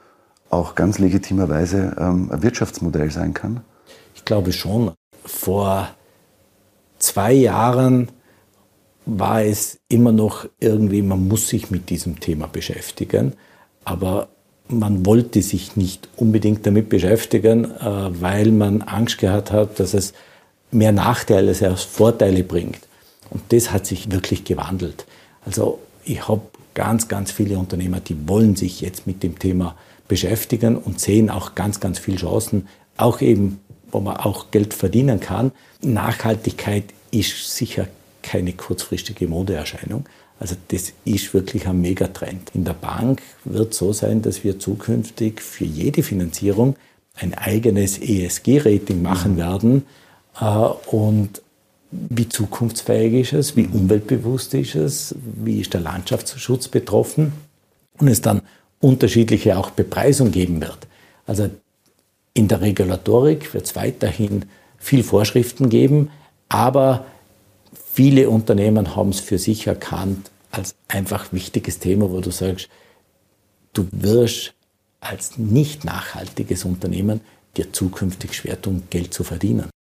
auch 0.51 0.75
ganz 0.75 0.99
legitimerweise 0.99 1.97
ähm, 1.99 2.31
ein 2.31 2.43
Wirtschaftsmodell 2.43 3.11
sein 3.11 3.33
kann? 3.33 3.63
Ich 4.15 4.27
glaube 4.27 4.53
schon. 4.53 4.93
Vor 5.25 5.89
zwei 6.99 7.33
Jahren 7.33 8.11
war 9.07 9.43
es 9.43 9.79
immer 9.89 10.13
noch 10.13 10.49
irgendwie, 10.59 11.01
man 11.01 11.27
muss 11.29 11.49
sich 11.49 11.71
mit 11.71 11.89
diesem 11.91 12.21
Thema 12.21 12.49
beschäftigen, 12.49 13.35
aber 13.85 14.29
man 14.69 15.07
wollte 15.07 15.43
sich 15.43 15.77
nicht 15.77 16.09
unbedingt 16.17 16.67
damit 16.67 16.89
beschäftigen, 16.89 17.65
äh, 17.65 18.21
weil 18.21 18.51
man 18.51 18.83
Angst 18.83 19.19
gehabt 19.19 19.53
hat, 19.53 19.79
dass 19.79 19.95
es 19.95 20.13
mehr 20.73 20.91
Nachteile 20.91 21.51
als 21.51 21.85
Vorteile 21.85 22.43
bringt. 22.43 22.81
Und 23.31 23.43
das 23.51 23.73
hat 23.73 23.87
sich 23.87 24.11
wirklich 24.11 24.45
gewandelt. 24.45 25.07
Also 25.45 25.79
ich 26.05 26.27
habe 26.27 26.43
ganz, 26.75 27.07
ganz 27.07 27.31
viele 27.31 27.59
Unternehmer, 27.59 28.01
die 28.01 28.29
wollen 28.29 28.57
sich 28.57 28.81
jetzt 28.81 29.07
mit 29.07 29.23
dem 29.23 29.39
Thema 29.39 29.77
beschäftigen 30.09 30.77
und 30.77 31.01
sehen 31.01 31.31
auch 31.31 31.55
ganz, 31.55 31.79
ganz 31.79 32.01
viele 32.01 32.19
Chancen, 32.19 32.69
auch 32.97 33.21
eben, 33.21 33.61
wo 33.93 34.01
man 34.01 34.17
auch 34.17 34.51
Geld 34.51 34.75
verdienen 34.75 35.21
kann. 35.21 35.53
Nachhaltigkeit 35.83 36.85
ist 37.13 37.57
sicher 37.57 37.87
keine 38.27 38.53
kurzfristige 38.53 39.29
Modeerscheinung. 39.29 40.05
Also 40.39 40.57
das 40.69 40.93
ist 41.05 41.33
wirklich 41.33 41.67
ein 41.67 41.81
Megatrend. 41.81 42.51
In 42.55 42.65
der 42.65 42.75
Bank 42.75 43.23
wird 43.45 43.73
es 43.73 43.79
so 43.79 43.93
sein, 43.93 44.21
dass 44.21 44.45
wir 44.45 44.59
zukünftig 44.59 45.41
für 45.41 45.65
jede 45.65 46.03
Finanzierung 46.03 46.77
ein 47.15 47.33
eigenes 47.33 47.99
ESG-Rating 47.99 49.01
machen 49.01 49.35
mhm. 49.35 49.39
werden. 49.39 49.87
Äh, 50.41 50.45
und 50.45 51.41
wie 51.91 52.29
zukunftsfähig 52.29 53.33
ist 53.33 53.33
es, 53.33 53.57
wie 53.57 53.67
umweltbewusst 53.67 54.53
ist 54.55 54.75
es, 54.75 55.15
wie 55.37 55.61
ist 55.61 55.73
der 55.73 55.81
Landschaftsschutz 55.81 56.69
betroffen 56.69 57.33
und 57.99 58.09
es 58.09 58.21
dann 58.21 58.43
unterschiedliche 58.81 59.57
auch 59.57 59.71
Bepreisung 59.71 60.33
geben 60.33 60.61
wird. 60.61 60.79
Also 61.27 61.49
in 62.35 62.49
der 62.49 62.61
Regulatorik 62.61 63.55
wird 63.55 63.65
es 63.65 63.77
weiterhin 63.77 64.45
viel 64.79 65.03
Vorschriften 65.03 65.71
geben, 65.71 66.11
aber 66.49 67.07
viele 67.97 68.29
Unternehmen 68.29 68.95
haben 68.95 69.09
es 69.09 69.21
für 69.21 69.39
sich 69.39 69.67
erkannt 69.67 70.31
als 70.51 70.75
einfach 70.87 71.33
wichtiges 71.33 71.79
Thema, 71.79 72.11
wo 72.11 72.21
du 72.21 72.31
sagst, 72.31 72.69
du 73.73 73.89
wirst 73.91 74.53
als 75.01 75.39
nicht 75.39 75.85
nachhaltiges 75.85 76.67
Unternehmen 76.67 77.23
dir 77.57 77.73
zukünftig 77.73 78.35
schwer 78.35 78.61
tun, 78.61 78.83
Geld 78.91 79.15
zu 79.15 79.25
verdienen. 79.25 79.71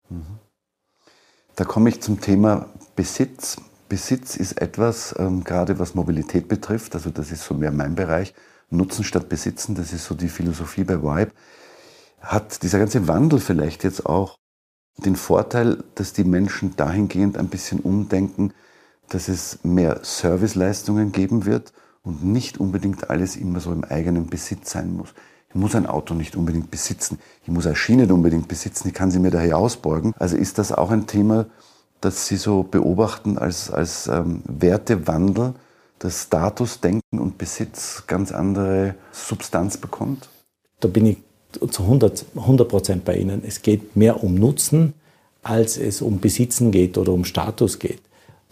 Da 1.56 1.64
komme 1.64 1.90
ich 1.90 2.00
zum 2.00 2.20
Thema 2.20 2.70
Besitz. 2.94 3.58
Besitz 3.88 4.36
ist 4.36 4.62
etwas, 4.62 5.14
ähm, 5.18 5.44
gerade 5.44 5.78
was 5.78 5.94
Mobilität 5.94 6.48
betrifft, 6.48 6.94
also 6.94 7.10
das 7.10 7.30
ist 7.30 7.44
so 7.44 7.54
mehr 7.54 7.70
mein 7.70 7.94
Bereich, 7.94 8.32
Nutzen 8.70 9.04
statt 9.04 9.28
Besitzen, 9.28 9.74
das 9.74 9.92
ist 9.92 10.06
so 10.06 10.14
die 10.14 10.28
Philosophie 10.28 10.84
bei 10.84 11.02
Vibe, 11.02 11.32
hat 12.20 12.62
dieser 12.62 12.78
ganze 12.78 13.06
Wandel 13.06 13.40
vielleicht 13.40 13.84
jetzt 13.84 14.06
auch 14.06 14.36
den 14.98 15.16
Vorteil, 15.16 15.84
dass 15.94 16.12
die 16.12 16.24
Menschen 16.24 16.76
dahingehend 16.76 17.36
ein 17.36 17.48
bisschen 17.48 17.80
umdenken, 17.80 18.52
dass 19.08 19.28
es 19.28 19.58
mehr 19.62 20.00
Serviceleistungen 20.02 21.12
geben 21.12 21.44
wird 21.44 21.72
und 22.02 22.24
nicht 22.24 22.58
unbedingt 22.58 23.10
alles 23.10 23.36
immer 23.36 23.60
so 23.60 23.72
im 23.72 23.84
eigenen 23.84 24.26
Besitz 24.26 24.70
sein 24.70 24.96
muss. 24.96 25.14
Ich 25.48 25.54
muss 25.54 25.74
ein 25.74 25.86
Auto 25.86 26.14
nicht 26.14 26.36
unbedingt 26.36 26.70
besitzen. 26.70 27.18
Ich 27.42 27.48
muss 27.48 27.66
eine 27.66 27.76
Schiene 27.76 28.02
nicht 28.02 28.12
unbedingt 28.12 28.48
besitzen. 28.48 28.88
Ich 28.88 28.94
kann 28.94 29.10
sie 29.10 29.18
mir 29.18 29.30
daher 29.30 29.58
ausborgen. 29.58 30.12
Also 30.18 30.36
ist 30.36 30.58
das 30.58 30.72
auch 30.72 30.90
ein 30.90 31.06
Thema, 31.06 31.46
das 32.00 32.26
Sie 32.26 32.36
so 32.36 32.62
beobachten 32.62 33.38
als, 33.38 33.70
als 33.70 34.06
ähm, 34.06 34.42
Wertewandel, 34.44 35.54
dass 35.98 36.24
Status, 36.24 36.80
Denken 36.80 37.18
und 37.18 37.38
Besitz 37.38 38.04
ganz 38.06 38.32
andere 38.32 38.96
Substanz 39.12 39.78
bekommt? 39.78 40.28
Da 40.80 40.88
bin 40.88 41.06
ich 41.06 41.25
zu 41.60 41.82
100 41.82 42.68
Prozent 42.68 43.04
bei 43.04 43.16
Ihnen. 43.16 43.42
Es 43.46 43.62
geht 43.62 43.96
mehr 43.96 44.22
um 44.22 44.34
Nutzen, 44.34 44.94
als 45.42 45.78
es 45.78 46.02
um 46.02 46.20
Besitzen 46.20 46.70
geht 46.70 46.98
oder 46.98 47.12
um 47.12 47.24
Status 47.24 47.78
geht. 47.78 48.00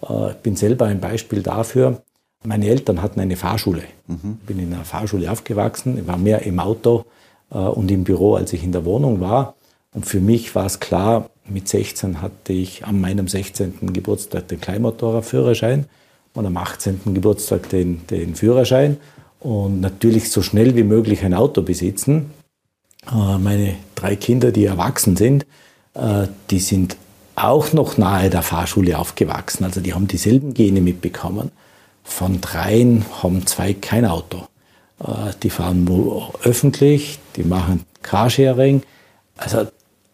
Äh, 0.09 0.31
ich 0.31 0.37
bin 0.37 0.57
selber 0.57 0.87
ein 0.87 1.01
Beispiel 1.01 1.43
dafür. 1.43 2.03
Meine 2.45 2.69
Eltern 2.69 3.03
hatten 3.03 3.21
eine 3.21 3.37
Fahrschule. 3.37 3.85
Mhm. 4.07 4.39
Ich 4.41 4.47
bin 4.47 4.59
in 4.59 4.73
einer 4.73 4.85
Fahrschule 4.85 5.31
aufgewachsen. 5.31 5.99
Ich 5.99 6.07
war 6.07 6.19
mehr 6.19 6.43
im 6.43 6.61
Auto 6.61 7.05
äh, 7.51 7.59
und 7.59 7.91
im 7.91 8.05
Büro, 8.05 8.35
als 8.35 8.53
ich 8.53 8.63
in 8.63 8.73
der 8.73 8.85
Wohnung 8.85 9.21
war. 9.21 9.55
Und 9.93 10.07
für 10.07 10.21
mich 10.21 10.55
war 10.55 10.67
es 10.67 10.81
klar, 10.81 11.31
mit 11.49 11.69
16 11.69 12.21
hatte 12.21 12.53
ich 12.53 12.85
an 12.85 13.01
meinem 13.01 13.29
16. 13.29 13.93
Geburtstag 13.93 14.49
den 14.49 14.61
Kleinmotorradführerschein 14.61 15.87
und 16.35 16.47
am 16.47 16.57
18. 16.57 17.01
Geburtstag 17.15 17.69
den, 17.69 18.07
den 18.09 18.35
Führerschein 18.35 18.97
und 19.41 19.81
natürlich 19.81 20.31
so 20.31 20.43
schnell 20.43 20.75
wie 20.75 20.83
möglich 20.83 21.23
ein 21.23 21.35
Auto 21.35 21.63
besitzen. 21.63 22.31
Äh, 23.13 23.39
meine 23.39 23.77
drei 23.95 24.17
Kinder, 24.17 24.53
die 24.53 24.65
erwachsen 24.65 25.17
sind, 25.17 25.47
äh, 25.95 26.27
die 26.51 26.59
sind 26.59 26.97
auch 27.37 27.73
noch 27.73 27.99
nahe 27.99 28.31
der 28.31 28.43
Fahrschule 28.43 28.99
aufgewachsen. 28.99 29.65
Also 29.65 29.81
die 29.81 29.95
haben 29.95 30.09
dieselben 30.09 30.55
Gene 30.55 30.81
mitbekommen. 30.81 31.51
Von 32.03 32.41
dreien 32.41 33.05
haben 33.23 33.47
zwei 33.47 33.75
kein 33.75 34.05
Auto. 34.05 34.47
Äh, 35.01 35.33
die 35.43 35.51
fahren 35.51 35.89
öffentlich, 36.43 37.19
die 37.37 37.45
machen 37.45 37.85
Carsharing. 38.03 38.83
Also 39.37 39.67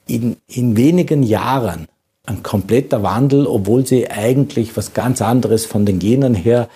in, 0.07 0.37
in 0.49 0.77
wenigen 0.77 1.23
Jahren 1.23 1.87
ein 2.27 2.43
kompletter 2.43 3.03
Wandel, 3.03 3.47
obwohl 3.47 3.87
sie 3.87 4.11
eigentlich 4.11 4.77
was 4.77 4.95
ganz 4.95 5.21
anderes 5.21 5.67
von 5.67 5.85
den 5.85 5.99
Genen 5.99 6.35
her 6.35 6.69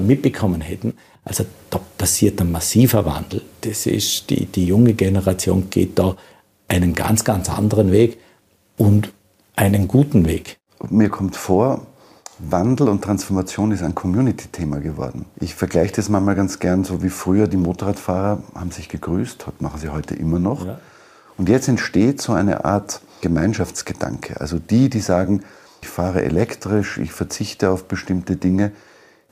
mitbekommen 0.00 0.60
hätten. 0.60 0.94
Also 1.24 1.44
da 1.68 1.80
passiert 1.98 2.40
ein 2.40 2.50
massiver 2.50 3.04
Wandel. 3.04 3.42
Das 3.60 3.86
ist, 3.86 4.30
die, 4.30 4.46
die 4.46 4.66
junge 4.66 4.94
Generation 4.94 5.68
geht 5.70 5.98
da 5.98 6.16
einen 6.68 6.94
ganz, 6.94 7.24
ganz 7.24 7.50
anderen 7.50 7.92
Weg 7.92 8.18
und 8.76 9.12
einen 9.56 9.86
guten 9.86 10.26
Weg. 10.26 10.58
Mir 10.88 11.10
kommt 11.10 11.36
vor, 11.36 11.86
Wandel 12.38 12.88
und 12.88 13.02
Transformation 13.02 13.70
ist 13.70 13.82
ein 13.82 13.94
Community-Thema 13.94 14.80
geworden. 14.80 15.26
Ich 15.40 15.54
vergleiche 15.54 15.92
das 15.94 16.08
manchmal 16.08 16.36
ganz 16.36 16.58
gern 16.58 16.84
so 16.84 17.02
wie 17.02 17.10
früher 17.10 17.46
die 17.46 17.58
Motorradfahrer 17.58 18.42
haben 18.54 18.70
sich 18.70 18.88
gegrüßt, 18.88 19.44
machen 19.60 19.78
sie 19.78 19.90
heute 19.90 20.14
immer 20.14 20.38
noch. 20.38 20.64
Ja. 20.64 20.80
Und 21.36 21.50
jetzt 21.50 21.68
entsteht 21.68 22.22
so 22.22 22.32
eine 22.32 22.64
Art 22.64 23.02
Gemeinschaftsgedanke. 23.20 24.40
Also 24.40 24.58
die, 24.58 24.88
die 24.88 25.00
sagen, 25.00 25.42
ich 25.82 25.88
fahre 25.88 26.22
elektrisch, 26.22 26.98
ich 26.98 27.12
verzichte 27.12 27.70
auf 27.70 27.84
bestimmte 27.84 28.36
Dinge, 28.36 28.72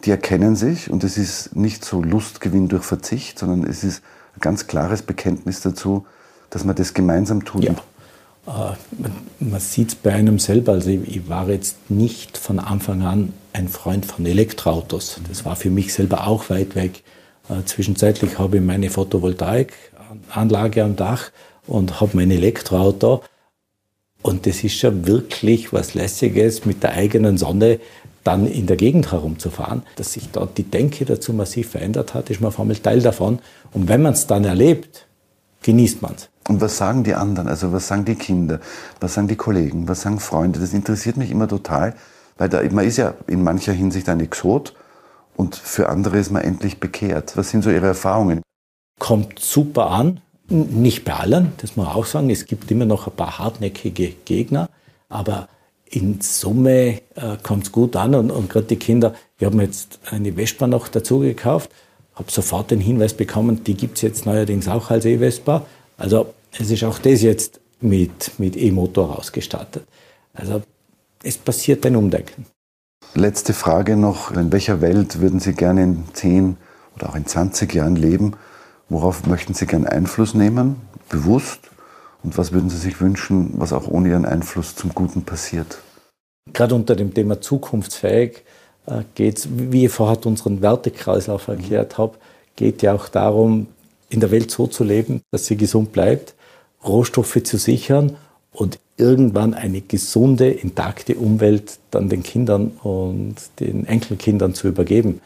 die 0.05 0.11
erkennen 0.11 0.57
sich 0.57 0.91
und 0.91 1.05
es 1.05 1.19
ist 1.19 1.57
nicht 1.57 1.85
so 1.85 2.03
Lustgewinn 2.03 2.69
durch 2.69 2.85
Verzicht, 2.85 3.39
sondern 3.39 3.69
es 3.69 3.83
ist 3.85 4.03
ein 4.37 4.41
ganz 4.41 4.67
klares 4.67 5.03
Bekenntnis 5.03 5.61
dazu, 5.61 6.07
dass 6.51 6.65
man 6.65 6.77
das 6.77 6.95
gemeinsam 6.95 7.45
tut. 7.45 7.65
Ja. 7.65 7.73
Äh, 8.47 8.77
man, 8.99 9.13
man 9.41 9.61
sieht 9.61 9.89
es 9.89 9.95
bei 9.95 10.13
einem 10.13 10.39
selber. 10.39 10.73
Also 10.73 10.91
ich, 10.91 11.17
ich, 11.17 11.29
war 11.29 11.49
jetzt 11.49 11.91
nicht 11.91 12.39
von 12.39 12.59
Anfang 12.59 13.03
an 13.03 13.35
ein 13.53 13.69
Freund 13.69 14.07
von 14.07 14.25
Elektroautos. 14.25 15.21
Das 15.29 15.45
war 15.45 15.57
für 15.57 15.71
mich 15.71 15.93
selber 15.93 16.27
auch 16.27 16.49
weit 16.49 16.75
weg. 16.75 17.03
Äh, 17.49 17.65
zwischenzeitlich 17.65 18.39
habe 18.39 18.59
ich 18.59 18.63
meine 18.63 18.91
Photovoltaikanlage 18.91 20.85
am 20.85 20.97
Dach 20.97 21.31
und 21.67 22.01
habe 22.01 22.17
mein 22.17 22.31
Elektroauto. 22.31 23.23
Und 24.23 24.47
das 24.47 24.65
ist 24.65 24.79
schon 24.79 25.07
wirklich 25.07 25.73
was 25.73 25.95
Lässiges, 25.95 26.65
mit 26.65 26.83
der 26.83 26.93
eigenen 26.93 27.39
Sonne 27.39 27.79
dann 28.29 28.47
in 28.47 28.67
der 28.67 28.77
Gegend 28.77 29.11
herumzufahren. 29.11 29.83
Dass 29.97 30.13
sich 30.13 30.29
dort 30.31 30.59
die 30.59 30.65
Denke 30.65 31.07
dazu 31.07 31.33
massiv 31.33 31.71
verändert 31.71 32.13
hat, 32.13 32.29
ist 32.29 32.43
man 32.43 32.49
auf 32.49 32.61
einmal 32.61 32.77
Teil 32.77 33.01
davon. 33.01 33.39
Und 33.73 33.89
wenn 33.89 34.03
man 34.03 34.13
es 34.13 34.27
dann 34.27 34.45
erlebt, 34.45 35.07
genießt 35.63 36.03
man 36.03 36.15
es. 36.15 36.29
Und 36.47 36.61
was 36.61 36.77
sagen 36.77 37.05
die 37.05 37.15
anderen? 37.15 37.49
Also 37.49 37.73
was 37.73 37.89
sagen 37.89 38.05
die 38.05 38.17
Kinder? 38.17 38.61
Was 39.01 39.15
sagen 39.15 39.29
die 39.29 39.37
Kollegen? 39.37 39.89
Was 39.89 40.03
sagen 40.03 40.21
Freunde? 40.21 40.61
Das 40.61 40.75
interessiert 40.75 41.17
mich 41.17 41.31
immer 41.31 41.49
total, 41.49 41.95
weil 42.37 42.51
da, 42.51 42.63
man 42.71 42.85
ist 42.85 42.99
ja 42.99 43.15
in 43.27 43.43
mancher 43.43 43.73
Hinsicht 43.73 44.11
ein 44.11 44.21
Exot 44.21 44.75
und 45.35 45.57
für 45.57 45.89
andere 45.89 46.19
ist 46.19 46.31
man 46.31 46.43
endlich 46.43 46.81
bekehrt. 46.81 47.35
Was 47.37 47.49
sind 47.49 47.65
so 47.65 47.71
Ihre 47.71 47.87
Erfahrungen? 47.87 48.43
Kommt 48.99 49.39
super 49.39 49.91
an. 49.91 50.21
Nicht 50.51 51.05
bei 51.05 51.15
allen, 51.15 51.53
das 51.59 51.77
muss 51.77 51.87
man 51.87 51.95
auch 51.95 52.07
sagen. 52.07 52.29
Es 52.29 52.45
gibt 52.45 52.71
immer 52.71 52.87
noch 52.87 53.07
ein 53.07 53.17
paar 53.17 53.39
hartnäckige 53.39 54.09
Gegner, 54.25 54.69
aber 55.09 55.49
in 55.91 56.21
Summe 56.21 57.01
äh, 57.15 57.37
kommt 57.43 57.65
es 57.65 57.73
gut 57.73 57.97
an 57.97 58.15
und, 58.15 58.31
und 58.31 58.51
gerade 58.51 58.67
die 58.67 58.77
Kinder, 58.77 59.15
wir 59.39 59.47
haben 59.47 59.61
jetzt 59.61 59.99
eine 60.11 60.33
Vespa 60.35 60.67
noch 60.67 60.89
dazu 60.89 61.21
gekauft, 61.21 61.71
habe 62.15 62.31
sofort 62.31 62.71
den 62.71 62.81
Hinweis 62.81 63.15
bekommen, 63.15 63.65
die 63.65 63.75
gibt 63.75 63.97
es 63.97 64.03
jetzt 64.03 64.27
neuerdings 64.27 64.69
auch 64.69 64.91
als 64.91 65.05
E-Vespa. 65.05 65.67
Also 65.97 66.35
es 66.59 66.71
ist 66.71 66.85
auch 66.85 66.99
das 66.99 67.23
jetzt 67.23 67.61
mit, 67.81 68.39
mit 68.39 68.57
E-Motor 68.57 69.19
ausgestattet. 69.19 69.85
Also 70.35 70.63
es 71.23 71.39
passiert 71.39 71.87
ein 71.87 71.97
Umdenken. 71.97 72.47
Letzte 73.15 73.53
Frage 73.53 73.97
noch. 73.97 74.33
In 74.33 74.53
welcher 74.53 74.81
Welt 74.81 75.21
würden 75.21 75.41
Sie 75.41 75.55
gerne 75.55 75.83
in 75.83 76.05
10 76.13 76.57
oder 76.97 77.11
auch 77.11 77.15
in 77.15 77.27
20 77.27 77.73
Jahren 77.75 77.97
leben? 77.97 78.35
Worauf 78.89 79.27
möchten 79.27 79.55
Sie 79.55 79.67
gerne 79.67 79.91
Einfluss 79.91 80.35
nehmen? 80.35 80.77
Bewusst? 81.09 81.71
Und 82.23 82.37
was 82.37 82.53
würden 82.53 82.71
Sie 82.71 82.77
sich 82.77 83.01
wünschen, 83.01 83.53
was 83.57 83.73
auch 83.73 83.89
ohne 83.89 84.09
Ihren 84.11 84.25
Einfluss 84.25 84.75
zum 84.75 84.95
Guten 84.95 85.23
passiert? 85.23 85.79
Gerade 86.53 86.75
unter 86.75 86.97
dem 86.97 87.15
Thema 87.15 87.41
zukunftsfähig 87.41 88.43
äh, 88.87 89.03
geht 89.15 89.39
es, 89.39 89.49
wie 89.51 89.87
ich 89.87 89.93
vorher 89.93 90.25
unseren 90.27 90.63
Wertekreislauf 90.63 91.49
erklärt 91.49 91.99
habe, 91.99 92.17
geht 92.57 92.83
ja 92.83 92.95
auch 92.95 93.09
darum, 93.09 93.69
in 94.09 94.21
der 94.21 94.31
Welt 94.31 94.51
so 94.51 94.67
zu 94.67 94.85
leben, 94.85 95.23
dass 95.31 95.47
sie 95.47 95.57
gesund 95.57 95.93
bleibt, 95.93 96.35
Rohstoffe 96.85 97.43
zu 97.43 97.59
sichern 97.59 98.17
und 98.53 98.79
irgendwann 98.97 99.55
eine 99.55 99.81
gesunde, 99.81 100.51
intakte 100.51 101.15
Umwelt 101.17 101.79
dann 101.91 102.09
den 102.09 102.23
Kindern 102.23 102.73
und 102.83 103.37
den 103.61 103.87
Enkelkindern 103.87 104.55
zu 104.55 104.69
übergeben. 104.69 105.21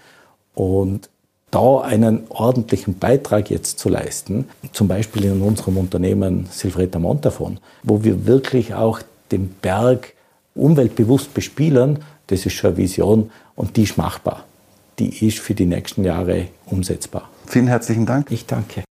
Und 0.55 1.09
da 1.53 1.83
einen 1.83 2.25
ordentlichen 2.31 2.99
Beitrag 2.99 3.51
jetzt 3.51 3.79
zu 3.79 3.89
leisten, 3.89 4.49
zum 4.73 4.89
Beispiel 4.89 5.27
in 5.27 5.43
unserem 5.43 5.77
Unternehmen 5.77 6.49
Silvretta 6.51 6.99
Montafon, 6.99 7.61
wo 7.85 8.03
wir 8.03 8.27
wirklich 8.27 8.75
auch 8.75 9.01
den 9.31 9.55
Berg 9.63 10.15
umweltbewusst 10.55 11.33
bespielen, 11.35 12.01
das 12.27 12.47
ist 12.47 12.55
schon 12.55 12.71
eine 12.71 12.79
Vision 12.79 13.31
und 13.55 13.77
die 13.77 13.85
ist 13.85 13.97
machbar. 13.97 14.45
Die 14.99 15.27
ist 15.27 15.39
für 15.39 15.55
die 15.55 15.67
nächsten 15.67 16.05
Jahre 16.05 16.49
umsetzbar. 16.67 17.29
Vielen 17.47 17.69
herzlichen 17.69 18.07
Dank. 18.07 18.31
Ich 18.31 18.47
danke. 18.47 18.83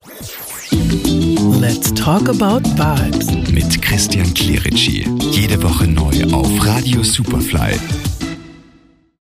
Let's 1.60 1.94
talk 1.94 2.30
about 2.30 2.64
vibes. 2.78 3.28
Mit 3.52 3.82
Christian 3.82 4.34
Clerici. 4.34 5.08
Jede 5.32 5.62
Woche 5.64 5.88
neu 5.88 6.24
auf 6.34 6.50
Radio 6.66 7.04
Superfly. 7.04 8.21